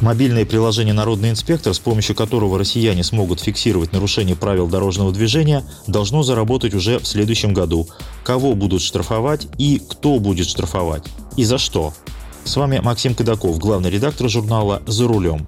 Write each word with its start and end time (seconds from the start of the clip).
Мобильное 0.00 0.46
приложение 0.46 0.94
«Народный 0.94 1.28
инспектор», 1.28 1.74
с 1.74 1.78
помощью 1.78 2.16
которого 2.16 2.58
россияне 2.58 3.04
смогут 3.04 3.40
фиксировать 3.40 3.92
нарушение 3.92 4.34
правил 4.34 4.66
дорожного 4.66 5.12
движения, 5.12 5.62
должно 5.86 6.22
заработать 6.22 6.72
уже 6.72 6.98
в 6.98 7.06
следующем 7.06 7.52
году. 7.52 7.86
Кого 8.24 8.54
будут 8.54 8.80
штрафовать 8.80 9.46
и 9.58 9.78
кто 9.86 10.18
будет 10.18 10.48
штрафовать? 10.48 11.04
И 11.36 11.44
за 11.44 11.58
что? 11.58 11.92
С 12.44 12.56
вами 12.56 12.80
Максим 12.82 13.14
Кадаков, 13.14 13.58
главный 13.58 13.90
редактор 13.90 14.30
журнала 14.30 14.82
«За 14.86 15.06
рулем». 15.06 15.46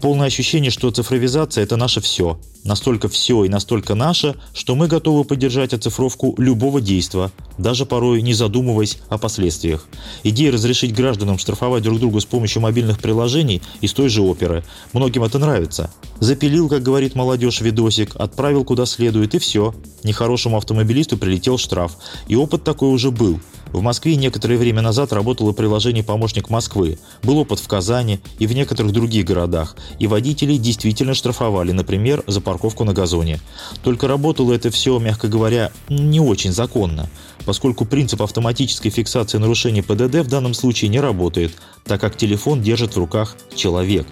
Полное 0.00 0.26
ощущение, 0.26 0.70
что 0.70 0.90
цифровизация– 0.90 1.64
это 1.64 1.76
наше 1.76 2.00
все. 2.00 2.38
Настолько 2.64 3.08
все 3.08 3.44
и 3.44 3.48
настолько 3.48 3.94
наше, 3.94 4.34
что 4.52 4.74
мы 4.74 4.88
готовы 4.88 5.24
поддержать 5.24 5.72
оцифровку 5.72 6.34
любого 6.36 6.80
действия, 6.80 7.30
даже 7.58 7.86
порой 7.86 8.22
не 8.22 8.34
задумываясь 8.34 8.98
о 9.08 9.18
последствиях. 9.18 9.86
Идея 10.22 10.52
разрешить 10.52 10.94
гражданам 10.94 11.38
штрафовать 11.38 11.82
друг 11.82 11.98
друга 11.98 12.20
с 12.20 12.24
помощью 12.24 12.60
мобильных 12.62 12.98
приложений 12.98 13.62
из 13.80 13.92
той 13.94 14.08
же 14.08 14.22
оперы. 14.22 14.64
Многим 14.92 15.22
это 15.22 15.38
нравится. 15.38 15.90
Запилил, 16.20 16.68
как 16.68 16.82
говорит 16.82 17.14
молодежь, 17.14 17.60
видосик, 17.60 18.16
отправил 18.16 18.64
куда 18.64 18.84
следует 18.84 19.34
и 19.34 19.38
все. 19.38 19.74
Нехорошему 20.02 20.56
автомобилисту 20.56 21.16
прилетел 21.16 21.56
штраф. 21.56 21.96
И 22.28 22.36
опыт 22.36 22.64
такой 22.64 22.90
уже 22.90 23.10
был– 23.10 23.40
в 23.72 23.80
Москве 23.82 24.16
некоторое 24.16 24.56
время 24.56 24.80
назад 24.80 25.12
работало 25.12 25.52
приложение 25.52 26.04
«Помощник 26.04 26.50
Москвы». 26.50 26.98
Был 27.22 27.38
опыт 27.38 27.58
в 27.58 27.68
Казани 27.68 28.20
и 28.38 28.46
в 28.46 28.52
некоторых 28.52 28.92
других 28.92 29.24
городах. 29.24 29.76
И 29.98 30.06
водителей 30.06 30.58
действительно 30.58 31.14
штрафовали, 31.14 31.72
например, 31.72 32.22
за 32.26 32.40
парковку 32.40 32.84
на 32.84 32.92
газоне. 32.92 33.40
Только 33.82 34.08
работало 34.08 34.52
это 34.52 34.70
все, 34.70 34.98
мягко 34.98 35.28
говоря, 35.28 35.72
не 35.88 36.20
очень 36.20 36.52
законно, 36.52 37.10
поскольку 37.44 37.84
принцип 37.84 38.22
автоматической 38.22 38.90
фиксации 38.90 39.38
нарушений 39.38 39.82
ПДД 39.82 40.20
в 40.20 40.28
данном 40.28 40.54
случае 40.54 40.88
не 40.88 41.00
работает, 41.00 41.52
так 41.84 42.00
как 42.00 42.16
телефон 42.16 42.62
держит 42.62 42.94
в 42.94 42.98
руках 42.98 43.36
человек. 43.54 44.06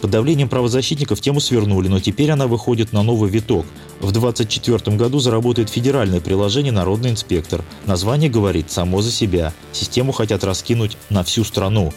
Под 0.00 0.10
давлением 0.10 0.48
правозащитников 0.48 1.20
тему 1.20 1.40
свернули, 1.40 1.88
но 1.88 1.98
теперь 2.00 2.30
она 2.30 2.46
выходит 2.46 2.92
на 2.92 3.02
новый 3.02 3.30
виток. 3.30 3.66
В 4.00 4.12
2024 4.12 4.96
году 4.96 5.18
заработает 5.18 5.70
федеральное 5.70 6.20
приложение 6.20 6.72
«Народный 6.72 7.10
инспектор». 7.10 7.64
Название 7.84 8.30
говорит 8.30 8.70
само 8.70 9.02
за 9.02 9.10
себя. 9.10 9.52
Систему 9.72 10.12
хотят 10.12 10.44
раскинуть 10.44 10.96
на 11.10 11.24
всю 11.24 11.42
страну. 11.42 11.92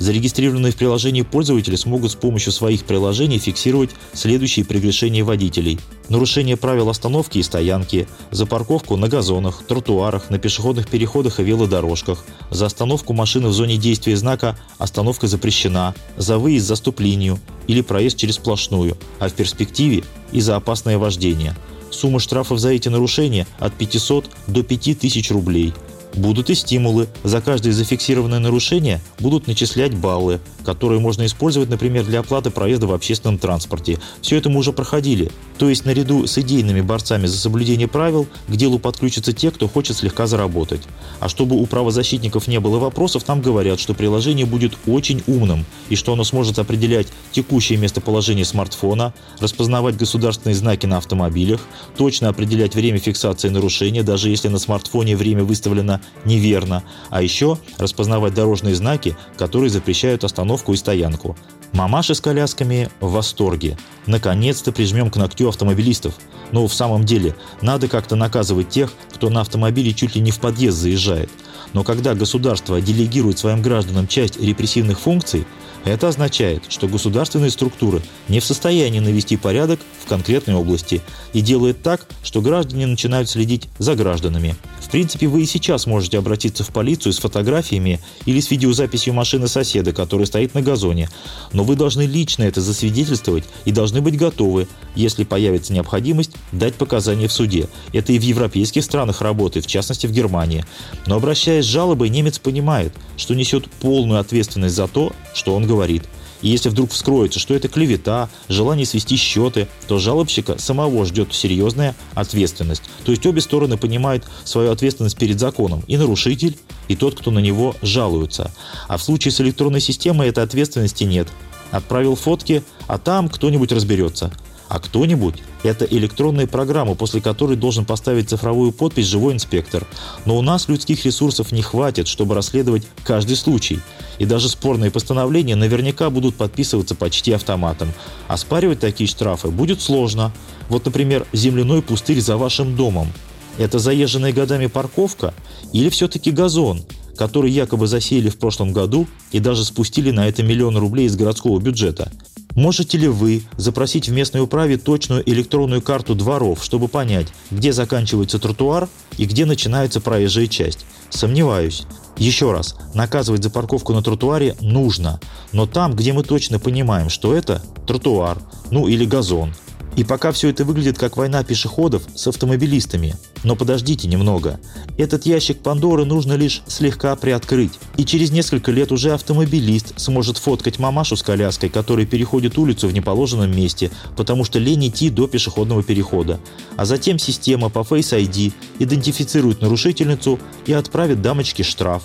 Зарегистрированные 0.00 0.72
в 0.72 0.76
приложении 0.76 1.20
пользователи 1.20 1.76
смогут 1.76 2.12
с 2.12 2.14
помощью 2.14 2.52
своих 2.52 2.86
приложений 2.86 3.38
фиксировать 3.38 3.90
следующие 4.14 4.64
прегрешения 4.64 5.22
водителей. 5.22 5.78
Нарушение 6.08 6.56
правил 6.56 6.88
остановки 6.88 7.36
и 7.36 7.42
стоянки, 7.42 8.08
за 8.30 8.46
парковку 8.46 8.96
на 8.96 9.08
газонах, 9.08 9.62
тротуарах, 9.62 10.30
на 10.30 10.38
пешеходных 10.38 10.88
переходах 10.88 11.38
и 11.38 11.44
велодорожках, 11.44 12.24
за 12.50 12.66
остановку 12.66 13.12
машины 13.12 13.48
в 13.48 13.52
зоне 13.52 13.76
действия 13.76 14.16
знака 14.16 14.58
«Остановка 14.78 15.26
запрещена», 15.26 15.94
за 16.16 16.38
выезд 16.38 16.66
за 16.66 16.76
стоп-линию 16.76 17.38
или 17.66 17.82
проезд 17.82 18.16
через 18.16 18.36
сплошную, 18.36 18.96
а 19.18 19.28
в 19.28 19.34
перспективе 19.34 20.02
и 20.32 20.40
за 20.40 20.56
опасное 20.56 20.96
вождение. 20.96 21.54
Сумма 21.90 22.20
штрафов 22.20 22.58
за 22.58 22.70
эти 22.70 22.88
нарушения 22.88 23.46
от 23.58 23.74
500 23.74 24.30
до 24.46 24.62
5000 24.62 25.30
рублей– 25.30 25.74
Будут 26.14 26.50
и 26.50 26.54
стимулы. 26.54 27.08
За 27.22 27.40
каждое 27.40 27.72
зафиксированное 27.72 28.40
нарушение 28.40 29.00
будут 29.20 29.46
начислять 29.46 29.94
баллы, 29.94 30.40
которые 30.64 31.00
можно 31.00 31.24
использовать, 31.24 31.70
например, 31.70 32.04
для 32.04 32.20
оплаты 32.20 32.50
проезда 32.50 32.86
в 32.86 32.92
общественном 32.92 33.38
транспорте. 33.38 33.98
Все 34.20 34.36
это 34.36 34.50
мы 34.50 34.58
уже 34.58 34.72
проходили. 34.72 35.30
То 35.58 35.68
есть 35.68 35.84
наряду 35.84 36.26
с 36.26 36.36
идейными 36.38 36.80
борцами 36.80 37.26
за 37.26 37.36
соблюдение 37.36 37.86
правил 37.86 38.26
к 38.48 38.56
делу 38.56 38.78
подключатся 38.78 39.32
те, 39.32 39.50
кто 39.50 39.68
хочет 39.68 39.96
слегка 39.96 40.26
заработать. 40.26 40.82
А 41.20 41.28
чтобы 41.28 41.56
у 41.56 41.66
правозащитников 41.66 42.48
не 42.48 42.58
было 42.60 42.78
вопросов, 42.78 43.28
нам 43.28 43.40
говорят, 43.40 43.78
что 43.78 43.94
приложение 43.94 44.46
будет 44.46 44.72
очень 44.86 45.22
умным 45.26 45.64
и 45.90 45.96
что 45.96 46.12
оно 46.12 46.24
сможет 46.24 46.58
определять 46.58 47.08
текущее 47.30 47.78
местоположение 47.78 48.44
смартфона, 48.44 49.14
распознавать 49.38 49.96
государственные 49.96 50.54
знаки 50.54 50.86
на 50.86 50.96
автомобилях, 50.96 51.60
точно 51.96 52.28
определять 52.28 52.74
время 52.74 52.98
фиксации 52.98 53.48
нарушения, 53.48 54.02
даже 54.02 54.28
если 54.28 54.48
на 54.48 54.58
смартфоне 54.58 55.16
время 55.16 55.44
выставлено 55.44 55.99
неверно, 56.24 56.82
а 57.10 57.22
еще 57.22 57.58
распознавать 57.78 58.34
дорожные 58.34 58.74
знаки, 58.74 59.16
которые 59.36 59.70
запрещают 59.70 60.24
остановку 60.24 60.72
и 60.72 60.76
стоянку. 60.76 61.36
Мамаши 61.72 62.14
с 62.14 62.20
колясками 62.20 62.90
в 63.00 63.12
восторге. 63.12 63.78
Наконец-то 64.06 64.72
прижмем 64.72 65.10
к 65.10 65.16
ногтю 65.16 65.48
автомобилистов. 65.48 66.14
Но 66.50 66.66
в 66.66 66.74
самом 66.74 67.04
деле, 67.04 67.36
надо 67.62 67.86
как-то 67.86 68.16
наказывать 68.16 68.70
тех, 68.70 68.92
кто 69.14 69.30
на 69.30 69.42
автомобиле 69.42 69.94
чуть 69.94 70.16
ли 70.16 70.20
не 70.20 70.32
в 70.32 70.40
подъезд 70.40 70.78
заезжает. 70.78 71.30
Но 71.72 71.84
когда 71.84 72.14
государство 72.14 72.80
делегирует 72.80 73.38
своим 73.38 73.62
гражданам 73.62 74.08
часть 74.08 74.40
репрессивных 74.40 74.98
функций, 74.98 75.46
это 75.84 76.08
означает, 76.08 76.64
что 76.68 76.88
государственные 76.88 77.50
структуры 77.50 78.02
не 78.28 78.40
в 78.40 78.44
состоянии 78.44 79.00
навести 79.00 79.36
порядок 79.36 79.80
в 80.04 80.08
конкретной 80.08 80.54
области 80.54 81.00
и 81.32 81.40
делает 81.40 81.82
так, 81.82 82.06
что 82.22 82.42
граждане 82.42 82.86
начинают 82.86 83.30
следить 83.30 83.68
за 83.78 83.94
гражданами. 83.94 84.56
В 84.80 84.90
принципе, 84.90 85.28
вы 85.28 85.42
и 85.42 85.46
сейчас 85.46 85.86
можете 85.86 86.18
обратиться 86.18 86.64
в 86.64 86.68
полицию 86.68 87.12
с 87.12 87.18
фотографиями 87.18 88.00
или 88.26 88.40
с 88.40 88.50
видеозаписью 88.50 89.14
машины 89.14 89.46
соседа, 89.46 89.92
который 89.92 90.26
стоит 90.26 90.54
на 90.54 90.62
газоне. 90.62 91.08
Но 91.52 91.62
вы 91.62 91.76
должны 91.76 92.02
лично 92.02 92.42
это 92.42 92.60
засвидетельствовать 92.60 93.44
и 93.64 93.70
должны 93.70 94.00
быть 94.00 94.16
готовы, 94.16 94.66
если 94.96 95.22
появится 95.24 95.72
необходимость, 95.72 96.32
дать 96.50 96.74
показания 96.74 97.28
в 97.28 97.32
суде. 97.32 97.68
Это 97.92 98.12
и 98.12 98.18
в 98.18 98.22
европейских 98.22 98.82
странах 98.82 99.20
работает, 99.20 99.64
в 99.64 99.68
частности 99.68 100.08
в 100.08 100.12
Германии. 100.12 100.64
Но 101.06 101.14
обращаясь 101.14 101.64
с 101.64 101.68
жалобой, 101.68 102.08
немец 102.08 102.40
понимает, 102.40 102.92
что 103.16 103.34
несет 103.34 103.70
полную 103.70 104.18
ответственность 104.18 104.74
за 104.74 104.88
то, 104.88 105.12
что 105.34 105.54
он 105.54 105.66
говорит– 105.70 106.04
и 106.42 106.48
если 106.48 106.68
вдруг 106.68 106.90
вскроется, 106.90 107.38
что 107.38 107.54
это 107.54 107.68
клевета, 107.68 108.28
желание 108.48 108.86
свести 108.86 109.16
счеты, 109.16 109.68
то 109.88 109.98
жалобщика 109.98 110.58
самого 110.58 111.04
ждет 111.04 111.34
серьезная 111.34 111.94
ответственность. 112.14 112.82
То 113.04 113.12
есть 113.12 113.26
обе 113.26 113.40
стороны 113.40 113.76
понимают 113.76 114.24
свою 114.44 114.70
ответственность 114.70 115.18
перед 115.18 115.38
законом. 115.38 115.82
И 115.86 115.96
нарушитель, 115.96 116.56
и 116.88 116.96
тот, 116.96 117.18
кто 117.18 117.30
на 117.30 117.40
него 117.40 117.76
жалуется. 117.82 118.50
А 118.88 118.96
в 118.96 119.02
случае 119.02 119.32
с 119.32 119.40
электронной 119.40 119.80
системой 119.80 120.28
этой 120.28 120.44
ответственности 120.44 121.04
нет. 121.04 121.28
Отправил 121.70 122.16
фотки, 122.16 122.62
а 122.86 122.98
там 122.98 123.28
кто-нибудь 123.28 123.72
разберется. 123.72 124.32
А 124.68 124.80
кто-нибудь– 124.80 125.36
это 125.62 125.84
электронная 125.84 126.46
программа, 126.46 126.94
после 126.94 127.20
которой 127.20 127.56
должен 127.56 127.84
поставить 127.84 128.30
цифровую 128.30 128.72
подпись 128.72 129.06
живой 129.06 129.34
инспектор. 129.34 129.86
Но 130.24 130.36
у 130.36 130.42
нас 130.42 130.68
людских 130.68 131.04
ресурсов 131.04 131.52
не 131.52 131.62
хватит, 131.62 132.08
чтобы 132.08 132.34
расследовать 132.34 132.84
каждый 133.04 133.36
случай. 133.36 133.80
И 134.18 134.24
даже 134.24 134.48
спорные 134.48 134.90
постановления 134.90 135.56
наверняка 135.56 136.10
будут 136.10 136.36
подписываться 136.36 136.94
почти 136.94 137.32
автоматом. 137.32 137.92
Оспаривать 138.28 138.80
такие 138.80 139.08
штрафы 139.08 139.48
будет 139.48 139.80
сложно. 139.80 140.32
Вот, 140.68 140.84
например, 140.84 141.26
земляной 141.32 141.82
пустырь 141.82 142.20
за 142.20 142.36
вашим 142.36 142.76
домом. 142.76 143.12
Это 143.58 143.78
заезженная 143.78 144.32
годами 144.32 144.66
парковка 144.66 145.34
или 145.72 145.90
все-таки 145.90 146.30
газон, 146.30 146.82
который 147.16 147.50
якобы 147.50 147.86
засеяли 147.86 148.30
в 148.30 148.38
прошлом 148.38 148.72
году 148.72 149.06
и 149.32 149.40
даже 149.40 149.64
спустили 149.64 150.10
на 150.10 150.28
это 150.28 150.42
миллион 150.42 150.78
рублей 150.78 151.06
из 151.06 151.16
городского 151.16 151.60
бюджета– 151.60 152.10
Можете 152.54 152.98
ли 152.98 153.08
вы 153.08 153.42
запросить 153.56 154.08
в 154.08 154.12
местной 154.12 154.40
управе 154.40 154.76
точную 154.76 155.28
электронную 155.28 155.82
карту 155.82 156.14
дворов, 156.14 156.64
чтобы 156.64 156.88
понять, 156.88 157.28
где 157.50 157.72
заканчивается 157.72 158.38
тротуар 158.38 158.88
и 159.18 159.24
где 159.24 159.44
начинается 159.44 160.00
проезжая 160.00 160.46
часть? 160.46 160.84
Сомневаюсь. 161.10 161.86
Еще 162.16 162.52
раз, 162.52 162.76
наказывать 162.94 163.42
за 163.42 163.50
парковку 163.50 163.92
на 163.94 164.02
тротуаре 164.02 164.56
нужно, 164.60 165.20
но 165.52 165.66
там, 165.66 165.94
где 165.94 166.12
мы 166.12 166.22
точно 166.22 166.58
понимаем, 166.58 167.08
что 167.08 167.34
это 167.34 167.62
тротуар, 167.86 168.38
ну 168.70 168.88
или 168.88 169.06
газон, 169.06 169.54
и 169.96 170.04
пока 170.04 170.32
все 170.32 170.48
это 170.48 170.64
выглядит 170.64 170.98
как 170.98 171.16
война 171.16 171.42
пешеходов 171.42 172.02
с 172.14 172.26
автомобилистами. 172.26 173.16
Но 173.42 173.56
подождите 173.56 174.06
немного. 174.08 174.60
Этот 174.98 175.26
ящик 175.26 175.58
Пандоры 175.58 176.04
нужно 176.04 176.34
лишь 176.34 176.62
слегка 176.66 177.14
приоткрыть. 177.16 177.72
И 177.96 178.04
через 178.04 178.30
несколько 178.30 178.70
лет 178.70 178.92
уже 178.92 179.12
автомобилист 179.12 179.98
сможет 179.98 180.38
фоткать 180.38 180.78
мамашу 180.78 181.16
с 181.16 181.22
коляской, 181.22 181.68
которая 181.68 182.06
переходит 182.06 182.58
улицу 182.58 182.88
в 182.88 182.92
неположенном 182.92 183.54
месте, 183.54 183.90
потому 184.16 184.44
что 184.44 184.58
лень 184.58 184.88
идти 184.88 185.10
до 185.10 185.26
пешеходного 185.26 185.82
перехода. 185.82 186.40
А 186.76 186.84
затем 186.84 187.18
система 187.18 187.68
по 187.68 187.80
Face 187.80 188.16
ID 188.16 188.52
идентифицирует 188.78 189.60
нарушительницу 189.60 190.38
и 190.66 190.72
отправит 190.72 191.22
дамочке 191.22 191.62
штраф. 191.62 192.04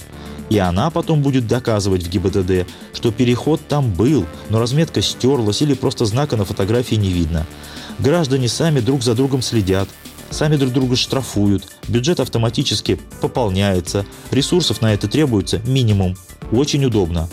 И 0.49 0.57
она 0.57 0.89
потом 0.91 1.21
будет 1.21 1.47
доказывать 1.47 2.03
в 2.03 2.09
ГИБДД, 2.09 2.67
что 2.93 3.11
переход 3.11 3.61
там 3.67 3.91
был, 3.91 4.25
но 4.49 4.59
разметка 4.59 5.01
стерлась 5.01 5.61
или 5.61 5.73
просто 5.73 6.05
знака 6.05 6.37
на 6.37 6.45
фотографии 6.45 6.95
не 6.95 7.09
видно. 7.09 7.45
Граждане 7.99 8.47
сами 8.47 8.79
друг 8.79 9.01
за 9.03 9.15
другом 9.15 9.41
следят, 9.41 9.89
сами 10.29 10.55
друг 10.55 10.71
друга 10.71 10.95
штрафуют, 10.95 11.67
бюджет 11.87 12.19
автоматически 12.19 12.99
пополняется, 13.21 14.05
ресурсов 14.31 14.81
на 14.81 14.93
это 14.93 15.07
требуется 15.07 15.59
минимум. 15.65 16.15
Очень 16.51 16.85
удобно. 16.85 17.27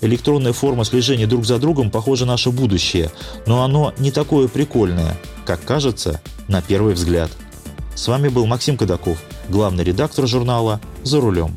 Электронная 0.00 0.52
форма 0.52 0.84
слежения 0.84 1.26
друг 1.26 1.46
за 1.46 1.58
другом, 1.58 1.90
похоже, 1.90 2.26
наше 2.26 2.50
будущее, 2.50 3.10
но 3.46 3.62
оно 3.62 3.94
не 3.98 4.10
такое 4.10 4.48
прикольное, 4.48 5.16
как 5.46 5.64
кажется 5.64 6.20
на 6.48 6.60
первый 6.60 6.94
взгляд. 6.94 7.30
С 7.94 8.08
вами 8.08 8.28
был 8.28 8.44
Максим 8.44 8.76
Кадаков, 8.76 9.16
главный 9.48 9.84
редактор 9.84 10.26
журнала 10.26 10.80
«За 11.02 11.18
рулем». 11.18 11.56